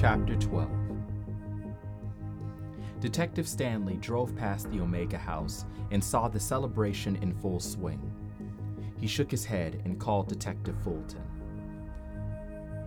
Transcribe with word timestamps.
Chapter 0.00 0.34
12 0.34 0.70
Detective 3.00 3.46
Stanley 3.46 3.98
drove 3.98 4.34
past 4.34 4.70
the 4.70 4.80
Omega 4.80 5.18
house 5.18 5.66
and 5.90 6.02
saw 6.02 6.26
the 6.26 6.40
celebration 6.40 7.16
in 7.16 7.34
full 7.34 7.60
swing. 7.60 8.00
He 8.96 9.06
shook 9.06 9.30
his 9.30 9.44
head 9.44 9.82
and 9.84 10.00
called 10.00 10.26
Detective 10.26 10.74
Fulton. 10.82 11.20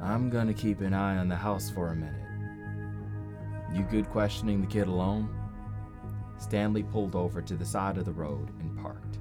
I'm 0.01 0.31
gonna 0.31 0.55
keep 0.55 0.81
an 0.81 0.95
eye 0.95 1.17
on 1.17 1.27
the 1.29 1.35
house 1.35 1.69
for 1.69 1.89
a 1.89 1.95
minute. 1.95 3.75
You 3.75 3.83
good 3.91 4.09
questioning 4.09 4.59
the 4.59 4.65
kid 4.65 4.87
alone? 4.87 5.29
Stanley 6.39 6.81
pulled 6.81 7.15
over 7.15 7.43
to 7.43 7.55
the 7.55 7.63
side 7.63 7.99
of 7.99 8.05
the 8.05 8.11
road 8.11 8.49
and 8.59 8.75
parked. 8.81 9.19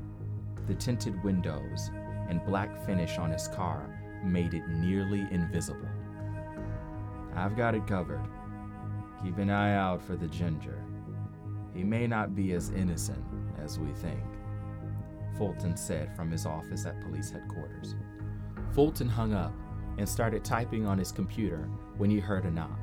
The 0.66 0.74
tinted 0.77 1.22
windows 1.22 1.90
and 2.30 2.42
black 2.46 2.86
finish 2.86 3.18
on 3.18 3.30
his 3.30 3.48
car 3.48 3.86
made 4.24 4.54
it 4.54 4.66
nearly 4.66 5.27
invisible. 5.30 5.91
I've 7.34 7.56
got 7.56 7.75
it 7.75 7.86
covered. 7.86 8.27
Keep 9.22 9.38
an 9.38 9.50
eye 9.50 9.75
out 9.75 10.02
for 10.02 10.16
the 10.16 10.28
ginger. 10.28 10.83
He 11.74 11.84
may 11.84 12.06
not 12.06 12.34
be 12.34 12.52
as 12.52 12.70
innocent 12.70 13.24
as 13.62 13.78
we 13.78 13.92
think, 13.92 14.22
Fulton 15.39 15.77
said 15.77 16.14
from 16.14 16.30
his 16.30 16.44
office 16.44 16.84
at 16.84 17.00
police 17.00 17.30
headquarters. 17.30 17.94
Fulton 18.72 19.08
hung 19.08 19.33
up 19.33 19.52
and 19.98 20.08
started 20.08 20.44
typing 20.44 20.86
on 20.86 20.98
his 20.98 21.12
computer 21.12 21.69
when 21.97 22.11
he 22.11 22.19
heard 22.19 22.44
a 22.44 22.50
knock. 22.50 22.78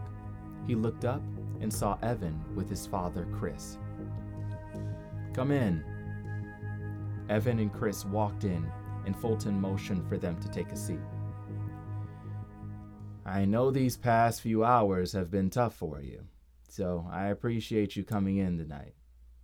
He 0.68 0.76
looked 0.76 1.06
up 1.06 1.22
and 1.62 1.74
saw 1.74 1.98
Evan 2.02 2.42
with 2.56 2.70
his 2.70 2.86
father, 2.88 3.28
Chris. 3.38 3.78
Come 5.34 5.52
in. 5.52 5.84
Evan 7.30 7.60
and 7.60 7.72
Chris 7.72 8.06
walked 8.06 8.44
in, 8.44 8.70
and 9.06 9.16
Fulton 9.16 9.60
motioned 9.60 10.08
for 10.08 10.18
them 10.18 10.40
to 10.42 10.50
take 10.50 10.72
a 10.72 10.78
seat. 10.78 11.00
I 13.30 13.46
know 13.46 13.70
these 13.70 13.96
past 13.96 14.42
few 14.42 14.64
hours 14.64 15.14
have 15.14 15.30
been 15.30 15.52
tough 15.52 15.76
for 15.76 16.02
you, 16.02 16.26
so 16.68 17.08
I 17.12 17.28
appreciate 17.28 17.96
you 17.96 18.04
coming 18.04 18.38
in 18.38 18.58
tonight, 18.58 18.96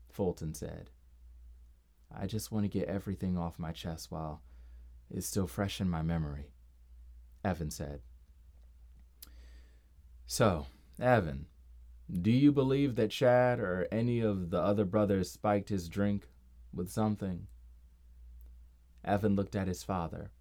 Fulton 0.09 0.55
said. 0.55 0.89
I 2.11 2.25
just 2.25 2.51
want 2.51 2.63
to 2.63 2.79
get 2.79 2.87
everything 2.87 3.37
off 3.37 3.59
my 3.59 3.71
chest 3.71 4.09
while 4.09 4.41
it's 5.11 5.27
still 5.27 5.45
fresh 5.45 5.79
in 5.79 5.87
my 5.87 6.01
memory, 6.01 6.49
Evan 7.43 7.69
said. 7.69 8.01
So, 10.25 10.65
Evan, 10.99 11.45
do 12.11 12.31
you 12.31 12.51
believe 12.51 12.95
that 12.95 13.11
Chad 13.11 13.59
or 13.59 13.87
any 13.91 14.19
of 14.19 14.49
the 14.49 14.59
other 14.59 14.85
brothers 14.85 15.29
spiked 15.29 15.69
his 15.69 15.89
drink 15.89 16.27
with 16.73 16.89
something? 16.89 17.45
Evan 19.03 19.35
looked 19.35 19.55
at 19.55 19.67
his 19.67 19.83
father, 19.83 20.31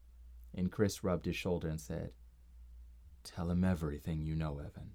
and 0.55 0.73
Chris 0.73 1.05
rubbed 1.05 1.27
his 1.27 1.37
shoulder 1.37 1.69
and 1.69 1.79
said, 1.79 2.13
Tell 3.25 3.51
him 3.51 3.65
everything 3.65 4.23
you 4.23 4.37
know, 4.37 4.59
Evan. 4.59 4.93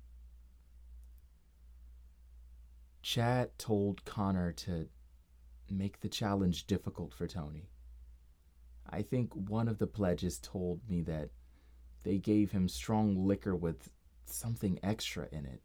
Chad 3.01 3.57
told 3.57 4.05
Connor 4.05 4.53
to 4.53 4.87
make 5.69 5.99
the 5.99 6.09
challenge 6.09 6.67
difficult 6.67 7.13
for 7.13 7.27
Tony. 7.27 7.69
I 8.89 9.01
think 9.01 9.33
one 9.33 9.67
of 9.67 9.77
the 9.77 9.87
pledges 9.87 10.39
told 10.39 10.81
me 10.87 11.01
that 11.01 11.29
they 12.03 12.17
gave 12.17 12.51
him 12.51 12.67
strong 12.67 13.27
liquor 13.27 13.55
with 13.55 13.89
something 14.25 14.79
extra 14.83 15.27
in 15.31 15.45
it. 15.45 15.61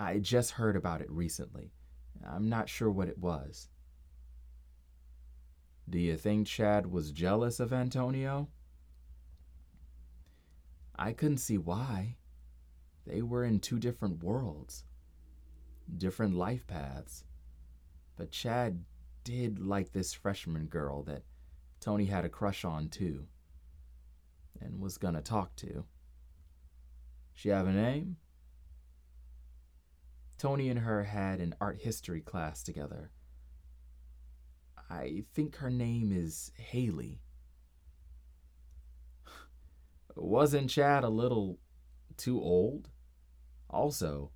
I 0.00 0.18
just 0.18 0.52
heard 0.52 0.76
about 0.76 1.00
it 1.00 1.10
recently. 1.10 1.72
I'm 2.26 2.48
not 2.48 2.68
sure 2.68 2.90
what 2.90 3.08
it 3.08 3.18
was. 3.18 3.68
Do 5.88 5.98
you 5.98 6.16
think 6.16 6.46
Chad 6.46 6.86
was 6.86 7.10
jealous 7.10 7.60
of 7.60 7.72
Antonio? 7.72 8.48
I 10.96 11.12
couldn't 11.12 11.38
see 11.38 11.58
why. 11.58 12.16
They 13.06 13.22
were 13.22 13.44
in 13.44 13.60
two 13.60 13.78
different 13.78 14.22
worlds, 14.22 14.84
different 15.96 16.34
life 16.34 16.66
paths. 16.66 17.24
But 18.16 18.30
Chad 18.30 18.84
did 19.24 19.58
like 19.58 19.92
this 19.92 20.12
freshman 20.12 20.66
girl 20.66 21.02
that 21.04 21.22
Tony 21.80 22.06
had 22.06 22.24
a 22.24 22.28
crush 22.28 22.64
on 22.64 22.88
too, 22.88 23.26
and 24.60 24.80
was 24.80 24.98
gonna 24.98 25.22
talk 25.22 25.56
to. 25.56 25.84
She 27.34 27.48
have 27.48 27.66
a 27.66 27.72
name? 27.72 28.18
Tony 30.38 30.68
and 30.68 30.80
her 30.80 31.04
had 31.04 31.40
an 31.40 31.54
art 31.60 31.80
history 31.80 32.20
class 32.20 32.62
together. 32.62 33.10
I 34.90 35.24
think 35.34 35.56
her 35.56 35.70
name 35.70 36.12
is 36.12 36.52
Haley. 36.56 37.20
Wasn't 40.14 40.70
Chad 40.70 41.04
a 41.04 41.08
little 41.08 41.58
too 42.16 42.40
old? 42.40 42.88
Also, 43.70 44.30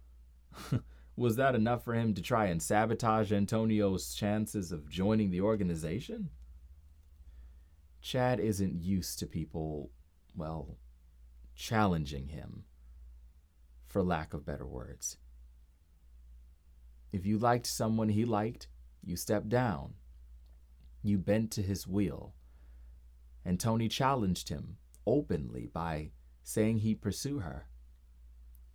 was 1.17 1.37
that 1.37 1.55
enough 1.55 1.85
for 1.85 1.95
him 1.95 2.15
to 2.15 2.23
try 2.23 2.47
and 2.47 2.63
sabotage 2.63 3.33
Antonio's 3.33 4.15
chances 4.15 4.73
of 4.73 4.89
joining 4.89 5.31
the 5.31 5.41
organization? 5.41 6.31
Chad 8.01 8.41
isn't 8.41 8.81
used 8.81 9.19
to 9.19 9.27
people, 9.27 9.91
well, 10.35 10.79
challenging 11.55 12.29
him, 12.29 12.65
for 13.87 14.03
lack 14.03 14.33
of 14.33 14.47
better 14.47 14.67
words. 14.67 15.19
If 17.13 17.27
you 17.27 17.39
liked 17.39 17.67
someone 17.67 18.11
he 18.11 18.25
liked, 18.25 18.69
you 19.03 19.17
stepped 19.17 19.49
down. 19.49 19.95
You 21.03 21.19
bent 21.19 21.51
to 21.53 21.63
his 21.63 21.87
will. 21.87 22.35
And 23.45 23.61
Tony 23.61 23.89
challenged 23.89 24.49
him 24.49 24.77
openly 25.06 25.67
by 25.67 26.11
saying 26.43 26.78
he'd 26.78 27.00
pursue 27.00 27.41
her. 27.41 27.67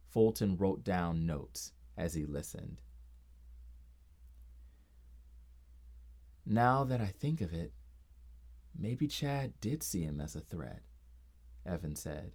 Fulton 0.10 0.58
wrote 0.58 0.84
down 0.84 1.26
notes 1.26 1.74
as 1.98 2.14
he 2.14 2.26
listened. 2.26 2.82
Now 6.46 6.84
that 6.84 7.00
I 7.00 7.08
think 7.08 7.40
of 7.42 7.54
it, 7.54 7.72
maybe 8.78 9.08
Chad 9.08 9.54
did 9.62 9.84
see 9.84 10.02
him 10.02 10.20
as 10.20 10.36
a 10.36 10.42
threat, 10.42 10.82
Evan 11.66 11.96
said. 11.96 12.32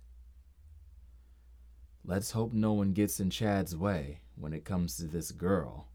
Let's 2.05 2.31
hope 2.31 2.53
no 2.53 2.73
one 2.73 2.93
gets 2.93 3.19
in 3.19 3.31
Chad's 3.31 3.77
way 3.77 4.21
when 4.37 4.53
it 4.53 4.65
comes 4.65 4.97
to 4.97 5.05
this 5.05 5.33
girl, 5.33 5.89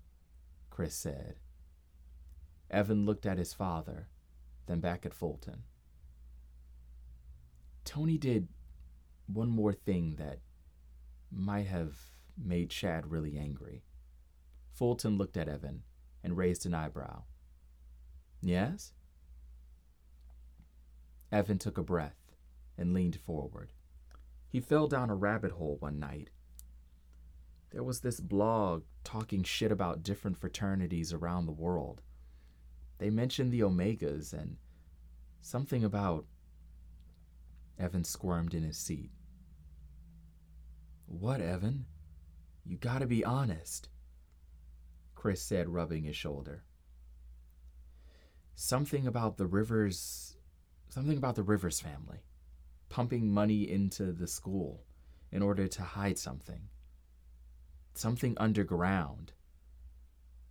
Chris 0.70 0.94
said. 0.94 1.36
Evan 2.70 3.06
looked 3.06 3.26
at 3.26 3.38
his 3.38 3.54
father, 3.54 4.08
then 4.66 4.82
back 4.82 5.06
at 5.06 5.14
Fulton. 5.14 5.64
Tony 7.86 8.18
did 8.18 8.48
one 9.28 9.50
more 9.50 9.74
thing 9.74 10.16
that 10.18 10.40
might 11.32 11.68
have 11.68 11.98
made 12.38 12.70
Chad 12.70 13.12
really 13.12 13.38
angry. 13.38 13.84
Fulton 14.72 15.18
looked 15.18 15.38
at 15.38 15.48
Evan 15.48 15.84
and 16.24 16.38
raised 16.38 16.66
an 16.66 16.74
eyebrow. 16.74 17.24
Yes? 18.42 18.94
Evan 21.32 21.60
took 21.60 21.78
a 21.78 21.84
breath 21.84 22.34
and 22.78 22.94
leaned 22.94 23.16
forward. 23.16 23.74
He 24.50 24.60
fell 24.60 24.88
down 24.88 25.10
a 25.10 25.16
rabbit 25.16 25.52
hole 25.52 25.78
one 25.80 26.00
night. 26.00 26.30
There 27.72 27.84
was 27.84 28.02
this 28.02 28.20
blog 28.20 28.84
talking 29.04 29.44
shit 29.44 29.72
about 29.72 30.04
different 30.04 30.38
fraternities 30.38 31.14
around 31.14 31.46
the 31.46 31.54
world. 31.54 32.02
They 32.98 33.10
mentioned 33.10 33.52
the 33.52 33.62
Omegas 33.62 34.34
and 34.34 34.58
something 35.42 35.84
about. 35.84 36.26
Evan 37.80 38.04
squirmed 38.04 38.54
in 38.54 38.64
his 38.64 38.78
seat. 38.78 39.12
What, 41.08 41.42
Evan? 41.42 41.86
You 42.66 42.78
gotta 42.78 43.08
be 43.08 43.26
honest. 43.26 43.90
Chris 45.16 45.42
said, 45.42 45.70
rubbing 45.70 46.04
his 46.04 46.16
shoulder. 46.16 46.64
Something 48.56 49.08
about 49.08 49.38
the 49.38 49.46
Rivers. 49.46 50.38
Something 50.90 51.18
about 51.18 51.36
the 51.36 51.44
Rivers 51.44 51.80
family. 51.80 52.24
Pumping 52.90 53.32
money 53.32 53.70
into 53.70 54.12
the 54.12 54.28
school 54.28 54.84
in 55.32 55.42
order 55.42 55.68
to 55.68 55.82
hide 55.82 56.18
something. 56.18 56.70
Something 57.94 58.38
underground. 58.38 59.34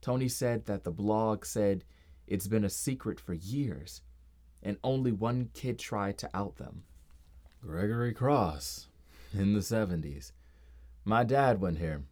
Tony 0.01 0.29
said 0.29 0.67
that 0.67 0.85
the 0.85 0.91
blog 0.91 1.45
said 1.45 1.85
it's 2.27 2.47
been 2.47 2.65
a 2.65 2.71
secret 2.71 3.21
for 3.21 3.35
years, 3.35 4.03
and 4.63 4.77
only 4.83 5.13
one 5.13 5.51
kid 5.53 5.79
tried 5.79 6.17
to 6.19 6.31
out 6.35 6.57
them. 6.57 6.85
Gregory 7.61 8.15
Cross, 8.15 8.87
in 9.35 9.53
the 9.53 9.61
70s. 9.61 10.33
My 11.05 11.25
dad 11.25 11.61
went 11.61 11.79
here, 11.79 12.05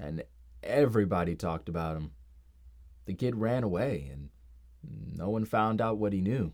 and 0.00 0.22
everybody 0.62 1.34
talked 1.34 1.68
about 1.68 1.96
him. 1.96 2.12
The 3.06 3.14
kid 3.14 3.36
ran 3.36 3.64
away, 3.64 4.08
and 4.12 4.30
no 5.16 5.30
one 5.30 5.44
found 5.44 5.80
out 5.80 5.98
what 5.98 6.12
he 6.12 6.20
knew, 6.20 6.52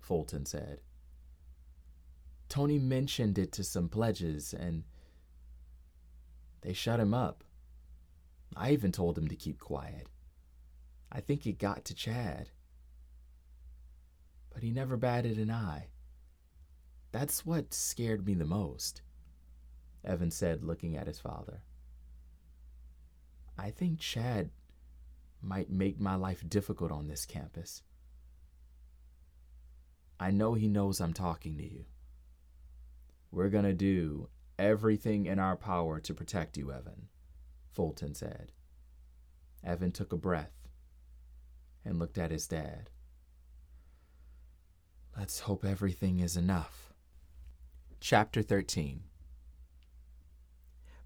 Fulton 0.00 0.46
said. 0.46 0.80
Tony 2.48 2.78
mentioned 2.78 3.38
it 3.38 3.52
to 3.52 3.64
some 3.64 3.88
pledges, 3.88 4.54
and 4.54 4.84
they 6.62 6.72
shut 6.72 6.98
him 6.98 7.12
up. 7.12 7.44
I 8.56 8.70
even 8.70 8.90
told 8.90 9.18
him 9.18 9.28
to 9.28 9.36
keep 9.36 9.60
quiet. 9.60 10.08
I 11.12 11.20
think 11.20 11.46
it 11.46 11.58
got 11.58 11.84
to 11.84 11.94
Chad. 11.94 12.50
But 14.52 14.62
he 14.62 14.70
never 14.70 14.96
batted 14.96 15.38
an 15.38 15.50
eye. 15.50 15.88
That's 17.18 17.46
what 17.46 17.72
scared 17.72 18.26
me 18.26 18.34
the 18.34 18.44
most, 18.44 19.00
Evan 20.04 20.30
said, 20.30 20.62
looking 20.62 20.98
at 20.98 21.06
his 21.06 21.18
father. 21.18 21.62
I 23.56 23.70
think 23.70 24.00
Chad 24.00 24.50
might 25.40 25.70
make 25.70 25.98
my 25.98 26.14
life 26.14 26.46
difficult 26.46 26.92
on 26.92 27.08
this 27.08 27.24
campus. 27.24 27.82
I 30.20 30.30
know 30.30 30.52
he 30.52 30.68
knows 30.68 31.00
I'm 31.00 31.14
talking 31.14 31.56
to 31.56 31.64
you. 31.64 31.86
We're 33.30 33.48
going 33.48 33.64
to 33.64 33.72
do 33.72 34.28
everything 34.58 35.24
in 35.24 35.38
our 35.38 35.56
power 35.56 36.00
to 36.00 36.12
protect 36.12 36.58
you, 36.58 36.70
Evan, 36.70 37.08
Fulton 37.72 38.14
said. 38.14 38.52
Evan 39.64 39.90
took 39.90 40.12
a 40.12 40.18
breath 40.18 40.68
and 41.82 41.98
looked 41.98 42.18
at 42.18 42.30
his 42.30 42.46
dad. 42.46 42.90
Let's 45.16 45.40
hope 45.40 45.64
everything 45.64 46.20
is 46.20 46.36
enough. 46.36 46.92
Chapter 48.00 48.42
13 48.42 49.02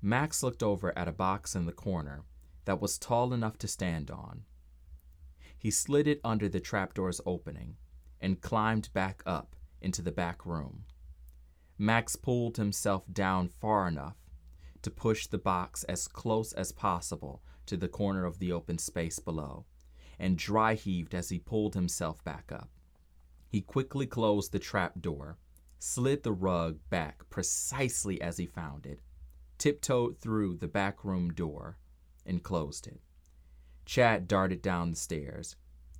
Max 0.02 0.42
looked 0.42 0.62
over 0.62 0.96
at 0.98 1.08
a 1.08 1.12
box 1.12 1.54
in 1.54 1.64
the 1.64 1.72
corner 1.72 2.24
that 2.64 2.80
was 2.80 2.98
tall 2.98 3.32
enough 3.32 3.56
to 3.58 3.68
stand 3.68 4.10
on. 4.10 4.42
He 5.56 5.70
slid 5.70 6.06
it 6.06 6.20
under 6.24 6.48
the 6.48 6.60
trapdoor's 6.60 7.20
opening 7.24 7.76
and 8.20 8.40
climbed 8.40 8.92
back 8.92 9.22
up 9.24 9.56
into 9.80 10.02
the 10.02 10.12
back 10.12 10.44
room. 10.44 10.84
Max 11.78 12.16
pulled 12.16 12.56
himself 12.56 13.04
down 13.10 13.48
far 13.48 13.88
enough 13.88 14.16
to 14.82 14.90
push 14.90 15.26
the 15.26 15.38
box 15.38 15.84
as 15.84 16.08
close 16.08 16.52
as 16.52 16.72
possible 16.72 17.42
to 17.66 17.76
the 17.76 17.88
corner 17.88 18.26
of 18.26 18.40
the 18.40 18.52
open 18.52 18.78
space 18.78 19.20
below, 19.20 19.64
and 20.18 20.36
dry 20.36 20.74
heaved 20.74 21.14
as 21.14 21.28
he 21.30 21.38
pulled 21.38 21.74
himself 21.74 22.22
back 22.24 22.50
up. 22.52 22.68
He 23.48 23.62
quickly 23.62 24.06
closed 24.06 24.52
the 24.52 24.58
trap 24.58 25.00
door, 25.00 25.38
slid 25.82 26.22
the 26.22 26.32
rug 26.32 26.78
back 26.90 27.28
precisely 27.30 28.20
as 28.20 28.36
he 28.36 28.46
found 28.46 28.86
it, 28.86 29.00
tiptoed 29.58 30.18
through 30.18 30.56
the 30.56 30.68
back 30.68 31.04
room 31.04 31.32
door, 31.32 31.78
and 32.24 32.42
closed 32.42 32.86
it. 32.86 33.00
Chad 33.86 34.28
darted 34.28 34.62
down 34.62 34.90
the 34.90 34.96
stairs, 34.96 35.56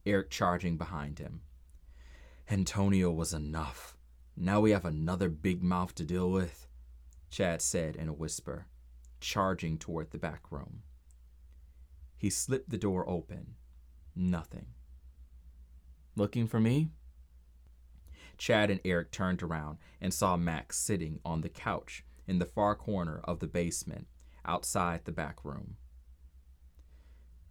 Eric 0.06 0.30
charging 0.30 0.76
behind 0.76 1.18
him. 1.18 1.40
Antonio 2.48 3.10
was 3.10 3.32
enough. 3.32 3.96
Now 4.36 4.60
we 4.60 4.70
have 4.70 4.84
another 4.84 5.28
big 5.28 5.62
mouth 5.62 5.94
to 5.96 6.04
deal 6.04 6.30
with, 6.30 6.68
Chad 7.30 7.62
said 7.62 7.96
in 7.96 8.08
a 8.08 8.12
whisper, 8.12 8.66
charging 9.20 9.78
toward 9.78 10.10
the 10.10 10.18
back 10.18 10.52
room. 10.52 10.82
He 12.16 12.28
slipped 12.28 12.70
the 12.70 12.78
door 12.78 13.08
open. 13.08 13.54
Nothing. 14.14 14.66
Looking 16.16 16.46
for 16.46 16.60
me? 16.60 16.90
Chad 18.40 18.70
and 18.70 18.80
Eric 18.86 19.10
turned 19.10 19.42
around 19.42 19.76
and 20.00 20.14
saw 20.14 20.34
Max 20.34 20.78
sitting 20.78 21.20
on 21.26 21.42
the 21.42 21.50
couch 21.50 22.02
in 22.26 22.38
the 22.38 22.46
far 22.46 22.74
corner 22.74 23.20
of 23.24 23.38
the 23.38 23.46
basement 23.46 24.08
outside 24.46 25.04
the 25.04 25.12
back 25.12 25.44
room. 25.44 25.76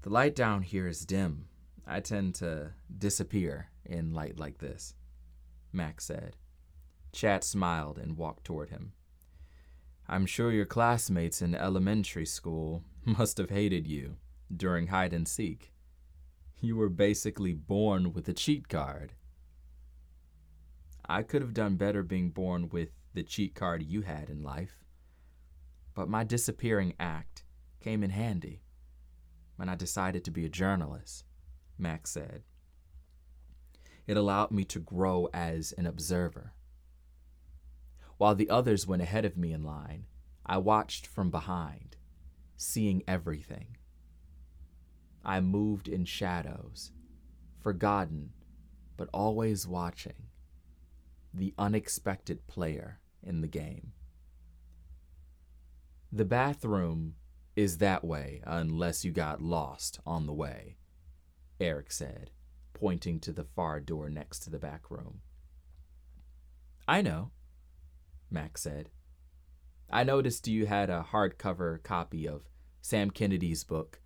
The 0.01 0.09
light 0.09 0.35
down 0.35 0.63
here 0.63 0.87
is 0.87 1.05
dim. 1.05 1.45
I 1.85 1.99
tend 1.99 2.33
to 2.35 2.71
disappear 2.97 3.69
in 3.85 4.15
light 4.15 4.39
like 4.39 4.57
this, 4.57 4.95
Max 5.71 6.05
said. 6.05 6.37
Chad 7.11 7.43
smiled 7.43 7.99
and 7.99 8.17
walked 8.17 8.43
toward 8.43 8.71
him. 8.71 8.93
I'm 10.07 10.25
sure 10.25 10.51
your 10.51 10.65
classmates 10.65 11.39
in 11.39 11.53
elementary 11.53 12.25
school 12.25 12.83
must 13.05 13.37
have 13.37 13.51
hated 13.51 13.85
you 13.85 14.15
during 14.55 14.87
hide 14.87 15.13
and 15.13 15.27
seek. 15.27 15.71
You 16.59 16.75
were 16.75 16.89
basically 16.89 17.53
born 17.53 18.11
with 18.11 18.27
a 18.27 18.33
cheat 18.33 18.67
card. 18.69 19.13
I 21.11 21.23
could 21.23 21.41
have 21.41 21.55
done 21.55 21.75
better 21.75 22.03
being 22.03 22.29
born 22.29 22.69
with 22.69 22.89
the 23.15 23.23
cheat 23.23 23.55
card 23.55 23.81
you 23.81 24.01
had 24.01 24.29
in 24.29 24.43
life. 24.43 24.83
But 25.95 26.07
my 26.07 26.23
disappearing 26.23 26.93
act 26.99 27.43
came 27.79 28.03
in 28.03 28.11
handy 28.11 28.61
when 29.55 29.69
I 29.69 29.75
decided 29.75 30.23
to 30.23 30.31
be 30.31 30.45
a 30.45 30.49
journalist, 30.49 31.25
Max 31.79 32.11
said. 32.11 32.43
It 34.05 34.17
allowed 34.17 34.51
me 34.51 34.63
to 34.65 34.79
grow 34.79 35.27
as 35.33 35.71
an 35.79 35.87
observer. 35.87 36.53
While 38.17 38.35
the 38.35 38.49
others 38.51 38.85
went 38.85 39.01
ahead 39.01 39.25
of 39.25 39.35
me 39.35 39.51
in 39.51 39.63
line, 39.63 40.05
I 40.45 40.59
watched 40.59 41.07
from 41.07 41.31
behind, 41.31 41.97
seeing 42.55 43.01
everything. 43.07 43.77
I 45.25 45.41
moved 45.41 45.87
in 45.87 46.05
shadows, 46.05 46.91
forgotten, 47.57 48.31
but 48.95 49.09
always 49.11 49.67
watching, 49.67 50.28
the 51.33 51.53
unexpected 51.57 52.47
player 52.47 52.99
in 53.23 53.41
the 53.41 53.47
game. 53.47 53.93
The 56.11 56.25
bathroom 56.25 57.15
is 57.55 57.77
that 57.77 58.03
way 58.03 58.41
unless 58.45 59.05
you 59.05 59.11
got 59.11 59.41
lost 59.41 59.99
on 60.05 60.25
the 60.25 60.33
way, 60.33 60.77
Eric 61.59 61.91
said, 61.91 62.31
pointing 62.73 63.19
to 63.19 63.31
the 63.31 63.43
far 63.43 63.79
door 63.79 64.09
next 64.09 64.39
to 64.39 64.49
the 64.49 64.59
back 64.59 64.89
room. 64.89 65.21
I 66.87 67.01
know, 67.01 67.31
Max 68.31 68.61
said. 68.61 68.89
I 69.91 70.03
noticed 70.03 70.47
you 70.47 70.65
had 70.65 70.89
a 70.89 71.05
hardcover 71.11 71.81
copy 71.83 72.27
of 72.27 72.49
Sam 72.81 73.11
Kennedy's 73.11 73.63
book, 73.63 73.99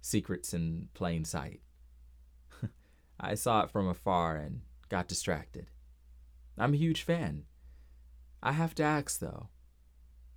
Secrets 0.00 0.54
in 0.54 0.88
Plain 0.94 1.24
Sight. 1.24 1.60
I 3.20 3.34
saw 3.34 3.62
it 3.62 3.70
from 3.70 3.86
afar 3.88 4.36
and 4.36 4.62
got 4.88 5.08
distracted. 5.08 5.70
I'm 6.56 6.74
a 6.74 6.78
huge 6.78 7.02
fan. 7.02 7.44
I 8.42 8.52
have 8.52 8.74
to 8.76 8.82
ask, 8.82 9.18
though, 9.18 9.48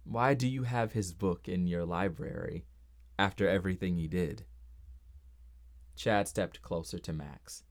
why 0.03 0.33
do 0.33 0.47
you 0.47 0.63
have 0.63 0.93
his 0.93 1.13
book 1.13 1.47
in 1.47 1.67
your 1.67 1.85
library 1.85 2.65
after 3.19 3.47
everything 3.47 3.97
he 3.97 4.07
did? 4.07 4.45
Chad 5.95 6.27
stepped 6.27 6.61
closer 6.61 6.97
to 6.99 7.11
Max, 7.11 7.63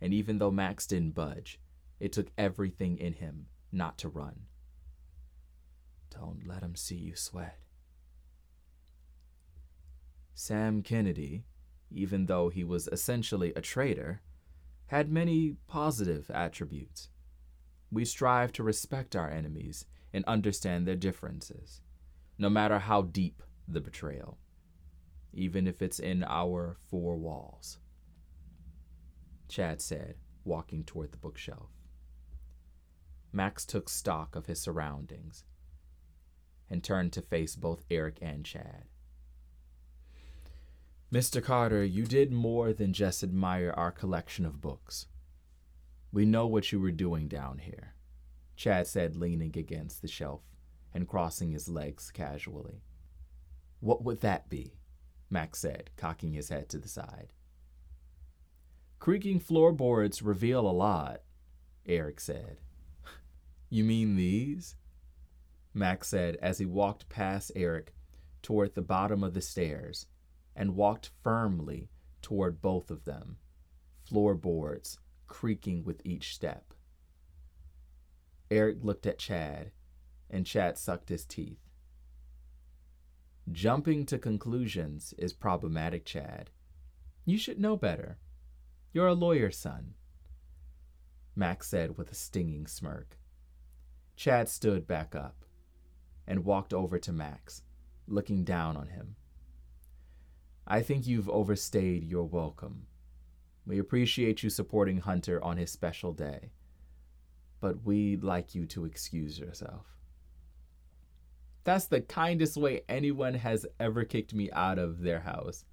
and 0.00 0.14
even 0.14 0.38
though 0.38 0.50
Max 0.50 0.86
didn't 0.86 1.14
budge, 1.14 1.60
it 2.00 2.12
took 2.12 2.28
everything 2.38 2.98
in 2.98 3.14
him 3.14 3.46
not 3.70 3.98
to 3.98 4.08
run. 4.08 4.46
Don't 6.10 6.46
let 6.46 6.62
him 6.62 6.76
see 6.76 6.96
you 6.96 7.14
sweat. 7.16 7.58
Sam 10.34 10.82
Kennedy, 10.82 11.44
even 11.90 12.26
though 12.26 12.48
he 12.48 12.64
was 12.64 12.88
essentially 12.88 13.52
a 13.54 13.60
traitor, 13.60 14.22
had 14.86 15.10
many 15.10 15.56
positive 15.66 16.30
attributes. 16.30 17.08
We 17.94 18.04
strive 18.04 18.52
to 18.54 18.64
respect 18.64 19.14
our 19.14 19.30
enemies 19.30 19.86
and 20.12 20.24
understand 20.24 20.84
their 20.84 20.96
differences, 20.96 21.80
no 22.36 22.50
matter 22.50 22.80
how 22.80 23.02
deep 23.02 23.40
the 23.68 23.80
betrayal, 23.80 24.36
even 25.32 25.68
if 25.68 25.80
it's 25.80 26.00
in 26.00 26.24
our 26.24 26.76
four 26.90 27.14
walls. 27.14 27.78
Chad 29.46 29.80
said, 29.80 30.16
walking 30.44 30.82
toward 30.82 31.12
the 31.12 31.18
bookshelf. 31.18 31.70
Max 33.32 33.64
took 33.64 33.88
stock 33.88 34.34
of 34.34 34.46
his 34.46 34.60
surroundings 34.60 35.44
and 36.68 36.82
turned 36.82 37.12
to 37.12 37.22
face 37.22 37.54
both 37.54 37.84
Eric 37.92 38.18
and 38.20 38.44
Chad. 38.44 38.86
Mr. 41.12 41.40
Carter, 41.40 41.84
you 41.84 42.06
did 42.06 42.32
more 42.32 42.72
than 42.72 42.92
just 42.92 43.22
admire 43.22 43.72
our 43.76 43.92
collection 43.92 44.44
of 44.44 44.60
books. 44.60 45.06
We 46.14 46.24
know 46.24 46.46
what 46.46 46.70
you 46.70 46.78
were 46.78 46.92
doing 46.92 47.26
down 47.26 47.58
here. 47.58 47.94
Chad 48.54 48.86
said, 48.86 49.16
leaning 49.16 49.58
against 49.58 50.00
the 50.00 50.06
shelf 50.06 50.42
and 50.94 51.08
crossing 51.08 51.50
his 51.50 51.68
legs 51.68 52.12
casually. 52.12 52.84
What 53.80 54.04
would 54.04 54.20
that 54.20 54.48
be? 54.48 54.78
Max 55.28 55.58
said, 55.58 55.90
cocking 55.96 56.32
his 56.32 56.50
head 56.50 56.68
to 56.68 56.78
the 56.78 56.86
side. 56.86 57.32
Creaking 59.00 59.40
floorboards 59.40 60.22
reveal 60.22 60.60
a 60.60 60.70
lot, 60.70 61.22
Eric 61.84 62.20
said. 62.20 62.60
You 63.68 63.82
mean 63.82 64.14
these? 64.14 64.76
Max 65.72 66.06
said 66.06 66.36
as 66.36 66.58
he 66.58 66.64
walked 66.64 67.08
past 67.08 67.50
Eric 67.56 67.92
toward 68.40 68.76
the 68.76 68.82
bottom 68.82 69.24
of 69.24 69.34
the 69.34 69.40
stairs 69.40 70.06
and 70.54 70.76
walked 70.76 71.10
firmly 71.24 71.88
toward 72.22 72.62
both 72.62 72.92
of 72.92 73.04
them, 73.04 73.38
floorboards 74.04 75.00
creaking 75.26 75.84
with 75.84 76.00
each 76.04 76.34
step. 76.34 76.74
Eric 78.50 78.78
looked 78.82 79.06
at 79.06 79.18
Chad, 79.18 79.70
and 80.30 80.46
Chad 80.46 80.78
sucked 80.78 81.08
his 81.08 81.24
teeth. 81.24 81.60
Jumping 83.50 84.06
to 84.06 84.18
conclusions 84.18 85.12
is 85.18 85.32
problematic, 85.32 86.04
Chad. 86.04 86.50
You 87.24 87.36
should 87.38 87.58
know 87.58 87.76
better. 87.76 88.18
You're 88.92 89.08
a 89.08 89.14
lawyer, 89.14 89.50
son. 89.50 89.94
Max 91.36 91.68
said 91.68 91.98
with 91.98 92.10
a 92.10 92.14
stinging 92.14 92.66
smirk. 92.66 93.18
Chad 94.16 94.48
stood 94.48 94.86
back 94.86 95.14
up 95.14 95.44
and 96.26 96.44
walked 96.44 96.72
over 96.72 96.98
to 96.98 97.12
Max, 97.12 97.62
looking 98.06 98.44
down 98.44 98.76
on 98.76 98.88
him. 98.88 99.16
I 100.66 100.80
think 100.80 101.06
you've 101.06 101.28
overstayed 101.28 102.04
your 102.04 102.24
welcome. 102.24 102.86
We 103.66 103.78
appreciate 103.78 104.42
you 104.42 104.50
supporting 104.50 104.98
Hunter 104.98 105.42
on 105.42 105.56
his 105.56 105.70
special 105.70 106.12
day, 106.12 106.50
but 107.60 107.82
we'd 107.84 108.22
like 108.22 108.54
you 108.54 108.66
to 108.66 108.84
excuse 108.84 109.38
yourself. 109.38 109.86
That's 111.64 111.86
the 111.86 112.02
kindest 112.02 112.58
way 112.58 112.82
anyone 112.90 113.34
has 113.34 113.64
ever 113.80 114.04
kicked 114.04 114.34
me 114.34 114.50
out 114.52 114.78
of 114.78 115.00
their 115.00 115.20
house, 115.20 115.64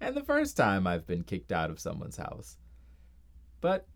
and 0.00 0.16
the 0.16 0.22
first 0.22 0.56
time 0.56 0.86
I've 0.86 1.08
been 1.08 1.24
kicked 1.24 1.50
out 1.50 1.70
of 1.70 1.80
someone's 1.80 2.16
house. 2.16 2.56
But 3.60 3.88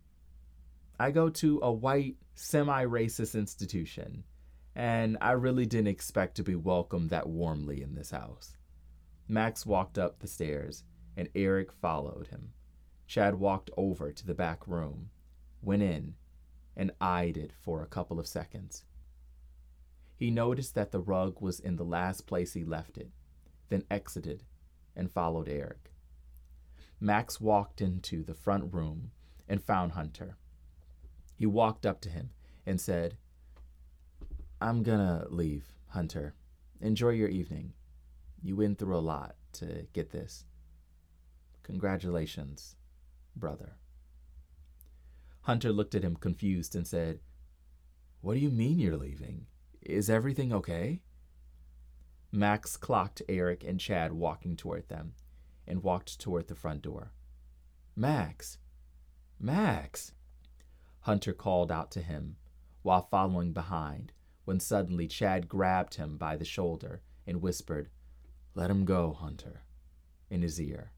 I 0.98 1.12
go 1.12 1.28
to 1.28 1.60
a 1.62 1.72
white, 1.72 2.16
semi 2.34 2.84
racist 2.84 3.36
institution, 3.36 4.24
and 4.74 5.16
I 5.20 5.32
really 5.32 5.64
didn't 5.64 5.86
expect 5.86 6.36
to 6.36 6.42
be 6.42 6.56
welcomed 6.56 7.10
that 7.10 7.28
warmly 7.28 7.82
in 7.82 7.94
this 7.94 8.10
house. 8.10 8.56
Max 9.28 9.64
walked 9.64 9.96
up 9.96 10.18
the 10.18 10.26
stairs, 10.26 10.82
and 11.16 11.28
Eric 11.36 11.70
followed 11.72 12.26
him. 12.26 12.52
Chad 13.06 13.36
walked 13.36 13.70
over 13.76 14.12
to 14.12 14.26
the 14.26 14.34
back 14.34 14.66
room, 14.66 15.10
went 15.62 15.82
in, 15.82 16.14
and 16.76 16.92
eyed 17.00 17.36
it 17.36 17.52
for 17.52 17.82
a 17.82 17.86
couple 17.86 18.18
of 18.18 18.26
seconds. 18.26 18.84
He 20.16 20.30
noticed 20.30 20.74
that 20.74 20.92
the 20.92 21.00
rug 21.00 21.40
was 21.40 21.60
in 21.60 21.76
the 21.76 21.84
last 21.84 22.26
place 22.26 22.54
he 22.54 22.64
left 22.64 22.96
it, 22.98 23.10
then 23.68 23.84
exited 23.90 24.44
and 24.96 25.10
followed 25.10 25.48
Eric. 25.48 25.92
Max 27.00 27.40
walked 27.40 27.80
into 27.80 28.22
the 28.22 28.34
front 28.34 28.72
room 28.72 29.10
and 29.48 29.62
found 29.62 29.92
Hunter. 29.92 30.36
He 31.34 31.46
walked 31.46 31.84
up 31.84 32.00
to 32.02 32.08
him 32.08 32.30
and 32.64 32.80
said, 32.80 33.16
I'm 34.60 34.82
gonna 34.82 35.26
leave, 35.28 35.74
Hunter. 35.88 36.34
Enjoy 36.80 37.10
your 37.10 37.28
evening. 37.28 37.74
You 38.42 38.56
went 38.56 38.78
through 38.78 38.96
a 38.96 38.98
lot 38.98 39.34
to 39.54 39.86
get 39.92 40.10
this. 40.10 40.46
Congratulations, 41.62 42.76
brother. 43.36 43.76
Hunter 45.42 45.72
looked 45.72 45.94
at 45.94 46.02
him 46.02 46.16
confused 46.16 46.74
and 46.74 46.86
said, 46.86 47.20
What 48.20 48.34
do 48.34 48.40
you 48.40 48.50
mean 48.50 48.78
you're 48.78 48.96
leaving? 48.96 49.46
Is 49.82 50.08
everything 50.08 50.52
okay? 50.52 51.02
Max 52.32 52.76
clocked 52.76 53.22
Eric 53.28 53.62
and 53.62 53.78
Chad 53.78 54.12
walking 54.12 54.56
toward 54.56 54.88
them 54.88 55.14
and 55.66 55.82
walked 55.82 56.18
toward 56.18 56.48
the 56.48 56.54
front 56.54 56.82
door. 56.82 57.12
Max, 57.94 58.58
Max! 59.38 60.12
Hunter 61.00 61.34
called 61.34 61.70
out 61.70 61.90
to 61.92 62.00
him 62.00 62.36
while 62.82 63.08
following 63.10 63.52
behind 63.52 64.12
when 64.46 64.58
suddenly 64.58 65.06
Chad 65.06 65.48
grabbed 65.48 65.96
him 65.96 66.16
by 66.16 66.36
the 66.36 66.44
shoulder 66.44 67.02
and 67.26 67.42
whispered, 67.42 67.90
Let 68.54 68.70
him 68.70 68.84
go, 68.86 69.12
Hunter, 69.12 69.64
in 70.30 70.40
his 70.42 70.58
ear. 70.60 70.93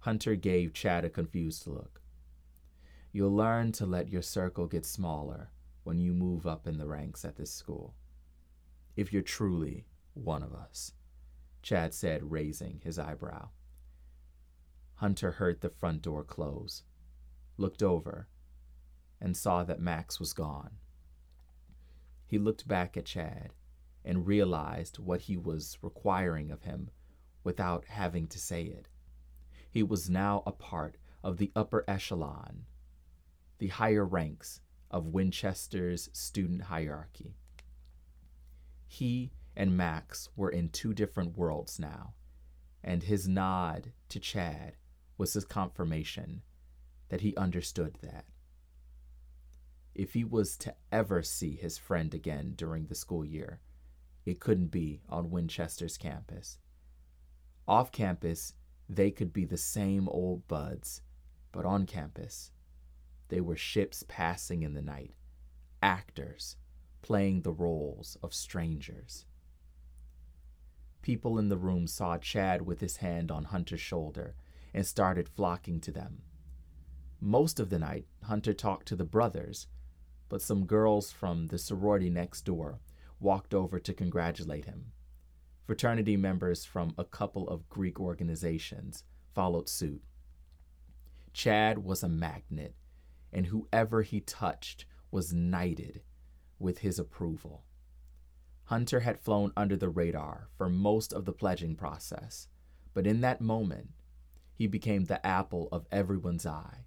Hunter 0.00 0.34
gave 0.34 0.72
Chad 0.72 1.04
a 1.04 1.10
confused 1.10 1.66
look. 1.66 2.00
You'll 3.12 3.34
learn 3.34 3.72
to 3.72 3.86
let 3.86 4.08
your 4.08 4.22
circle 4.22 4.66
get 4.66 4.86
smaller 4.86 5.50
when 5.84 6.00
you 6.00 6.12
move 6.12 6.46
up 6.46 6.66
in 6.66 6.78
the 6.78 6.86
ranks 6.86 7.24
at 7.24 7.36
this 7.36 7.52
school. 7.52 7.94
If 8.96 9.12
you're 9.12 9.22
truly 9.22 9.86
one 10.14 10.42
of 10.42 10.54
us, 10.54 10.92
Chad 11.62 11.92
said, 11.94 12.30
raising 12.30 12.80
his 12.82 12.98
eyebrow. 12.98 13.48
Hunter 14.94 15.32
heard 15.32 15.60
the 15.60 15.70
front 15.70 16.02
door 16.02 16.24
close 16.24 16.82
looked 17.60 17.82
over, 17.82 18.26
and 19.20 19.36
saw 19.36 19.62
that 19.62 19.80
Max 19.80 20.18
was 20.18 20.32
gone. 20.32 20.78
He 22.26 22.38
looked 22.38 22.66
back 22.66 22.96
at 22.96 23.04
Chad 23.04 23.52
and 24.04 24.26
realized 24.26 24.98
what 24.98 25.22
he 25.22 25.36
was 25.36 25.78
requiring 25.82 26.50
of 26.50 26.62
him 26.62 26.90
without 27.44 27.84
having 27.84 28.26
to 28.28 28.38
say 28.38 28.62
it. 28.62 28.88
He 29.70 29.82
was 29.84 30.10
now 30.10 30.42
a 30.44 30.52
part 30.52 30.96
of 31.22 31.36
the 31.36 31.52
upper 31.54 31.84
echelon, 31.86 32.66
the 33.58 33.68
higher 33.68 34.04
ranks 34.04 34.60
of 34.90 35.06
Winchester's 35.06 36.10
student 36.12 36.62
hierarchy. 36.62 37.36
He 38.88 39.30
and 39.54 39.76
Max 39.76 40.28
were 40.34 40.50
in 40.50 40.70
two 40.70 40.92
different 40.92 41.36
worlds 41.36 41.78
now, 41.78 42.14
and 42.82 43.04
his 43.04 43.28
nod 43.28 43.92
to 44.08 44.18
Chad 44.18 44.76
was 45.16 45.34
his 45.34 45.44
confirmation 45.44 46.42
that 47.08 47.20
he 47.20 47.36
understood 47.36 47.98
that. 48.02 48.24
If 49.94 50.14
he 50.14 50.24
was 50.24 50.56
to 50.58 50.74
ever 50.90 51.22
see 51.22 51.54
his 51.54 51.78
friend 51.78 52.12
again 52.14 52.54
during 52.56 52.86
the 52.86 52.94
school 52.94 53.24
year, 53.24 53.60
it 54.24 54.40
couldn't 54.40 54.68
be 54.68 55.02
on 55.08 55.30
Winchester's 55.30 55.96
campus. 55.96 56.58
Off 57.68 57.92
campus, 57.92 58.54
they 58.90 59.10
could 59.12 59.32
be 59.32 59.44
the 59.44 59.56
same 59.56 60.08
old 60.08 60.46
buds, 60.48 61.02
but 61.52 61.64
on 61.64 61.86
campus, 61.86 62.50
they 63.28 63.40
were 63.40 63.56
ships 63.56 64.04
passing 64.08 64.62
in 64.62 64.74
the 64.74 64.82
night, 64.82 65.14
actors 65.80 66.56
playing 67.00 67.42
the 67.42 67.52
roles 67.52 68.18
of 68.22 68.34
strangers. 68.34 69.26
People 71.02 71.38
in 71.38 71.48
the 71.48 71.56
room 71.56 71.86
saw 71.86 72.18
Chad 72.18 72.62
with 72.62 72.80
his 72.80 72.96
hand 72.96 73.30
on 73.30 73.44
Hunter's 73.44 73.80
shoulder 73.80 74.34
and 74.74 74.84
started 74.84 75.28
flocking 75.28 75.80
to 75.80 75.92
them. 75.92 76.22
Most 77.20 77.60
of 77.60 77.70
the 77.70 77.78
night, 77.78 78.06
Hunter 78.24 78.52
talked 78.52 78.88
to 78.88 78.96
the 78.96 79.04
brothers, 79.04 79.68
but 80.28 80.42
some 80.42 80.66
girls 80.66 81.12
from 81.12 81.46
the 81.46 81.58
sorority 81.58 82.10
next 82.10 82.42
door 82.42 82.80
walked 83.20 83.54
over 83.54 83.78
to 83.78 83.94
congratulate 83.94 84.64
him. 84.64 84.92
Fraternity 85.70 86.16
members 86.16 86.64
from 86.64 86.92
a 86.98 87.04
couple 87.04 87.48
of 87.48 87.68
Greek 87.68 88.00
organizations 88.00 89.04
followed 89.36 89.68
suit. 89.68 90.02
Chad 91.32 91.84
was 91.84 92.02
a 92.02 92.08
magnet, 92.08 92.74
and 93.32 93.46
whoever 93.46 94.02
he 94.02 94.18
touched 94.18 94.84
was 95.12 95.32
knighted 95.32 96.02
with 96.58 96.78
his 96.78 96.98
approval. 96.98 97.62
Hunter 98.64 98.98
had 98.98 99.20
flown 99.20 99.52
under 99.56 99.76
the 99.76 99.88
radar 99.88 100.48
for 100.58 100.68
most 100.68 101.12
of 101.12 101.24
the 101.24 101.32
pledging 101.32 101.76
process, 101.76 102.48
but 102.92 103.06
in 103.06 103.20
that 103.20 103.40
moment, 103.40 103.90
he 104.52 104.66
became 104.66 105.04
the 105.04 105.24
apple 105.24 105.68
of 105.70 105.86
everyone's 105.92 106.46
eye 106.46 106.86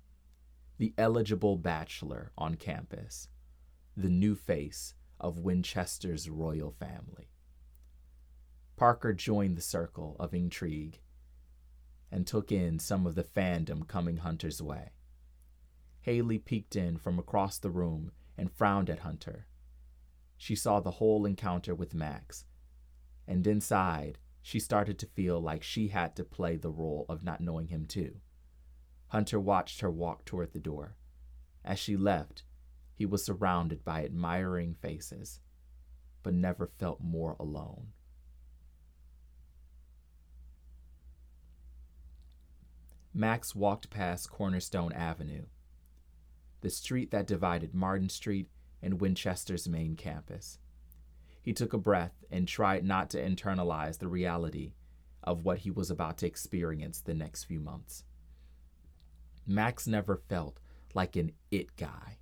the 0.78 0.94
eligible 0.98 1.56
bachelor 1.56 2.34
on 2.38 2.56
campus, 2.56 3.30
the 3.96 4.10
new 4.10 4.36
face 4.36 4.94
of 5.22 5.40
Winchester's 5.40 6.30
royal 6.30 6.72
family. 6.72 7.33
Parker 8.75 9.13
joined 9.13 9.58
the 9.58 9.62
circle 9.62 10.15
of 10.20 10.34
intrigue 10.34 11.00
and 12.12 12.27
took 12.27 12.51
in 12.51 12.80
some 12.80 13.06
of 13.06 13.15
the 13.15 13.24
fandom 13.24 13.88
coming 13.88 14.18
Hunter's 14.18 14.62
way. 14.62 14.92
Haley 16.01 16.38
peeked 16.38 16.75
in 16.75 16.98
from 16.98 17.18
across 17.18 17.58
the 17.58 17.70
room 17.70 18.12
and 18.38 18.51
frowned 18.51 18.89
at 18.89 19.00
Hunter. 19.00 19.48
She 20.38 20.56
saw 20.56 20.80
the 20.80 20.92
whole 20.92 21.25
encounter 21.25 21.74
with 21.74 21.94
Max, 21.94 22.46
and 23.27 23.48
inside, 23.48 24.20
she 24.42 24.60
started 24.60 25.00
to 25.00 25.06
feel 25.06 25.39
like 25.39 25.63
she 25.63 25.88
had 25.88 26.15
to 26.18 26.24
play 26.25 26.58
the 26.58 26.70
role 26.70 27.06
of 27.08 27.24
not 27.24 27.39
knowing 27.39 27.68
him 27.68 27.86
too. 27.86 28.18
Hunter 29.08 29.39
watched 29.39 29.80
her 29.80 29.92
walk 29.92 30.25
toward 30.25 30.51
the 30.51 30.60
door. 30.60 30.98
As 31.63 31.80
she 31.80 31.96
left, 31.96 32.44
he 32.94 33.06
was 33.06 33.24
surrounded 33.24 33.86
by 33.86 34.03
admiring 34.03 34.75
faces, 34.75 35.39
but 36.22 36.34
never 36.34 36.68
felt 36.68 37.00
more 37.00 37.38
alone. 37.39 37.94
Max 43.13 43.53
walked 43.53 43.91
past 43.91 44.32
Cornerstone 44.32 44.91
Avenue, 44.91 45.43
the 46.62 46.70
street 46.72 47.12
that 47.12 47.27
divided 47.27 47.75
Martin 47.75 48.10
Street 48.10 48.50
and 48.82 49.00
Winchester's 49.00 49.70
main 49.70 49.96
campus. 49.96 50.58
He 51.41 51.53
took 51.53 51.74
a 51.74 51.77
breath 51.77 52.24
and 52.32 52.48
tried 52.48 52.84
not 52.84 53.12
to 53.12 53.22
internalize 53.22 54.00
the 54.00 54.08
reality 54.08 54.74
of 55.24 55.46
what 55.46 55.60
he 55.60 55.70
was 55.70 55.91
about 55.91 56.17
to 56.20 56.25
experience 56.25 57.01
the 57.01 57.13
next 57.13 57.43
few 57.43 57.60
months. 57.60 58.03
Max 59.46 59.86
never 59.86 60.15
felt 60.15 60.60
like 60.96 61.15
an 61.15 61.34
it 61.51 61.75
guy, 61.75 62.17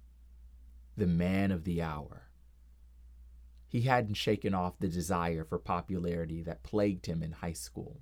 the 0.98 1.07
man 1.07 1.51
of 1.51 1.63
the 1.63 1.81
hour. 1.81 2.29
He 3.67 3.81
hadn't 3.83 4.15
shaken 4.15 4.53
off 4.53 4.79
the 4.79 4.89
desire 4.89 5.45
for 5.45 5.57
popularity 5.57 6.41
that 6.43 6.63
plagued 6.63 7.05
him 7.05 7.24
in 7.24 7.31
high 7.31 7.53
school. 7.53 8.01